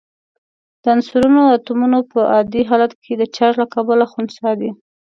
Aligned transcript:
د 0.81 0.83
عنصرونو 0.93 1.41
اتومونه 1.55 1.99
په 2.11 2.19
عادي 2.33 2.61
حالت 2.69 2.91
کې 3.03 3.13
د 3.17 3.23
چارج 3.35 3.55
له 3.61 3.67
کبله 3.75 4.05
خنثی 4.11 4.51
دي. 4.59 4.71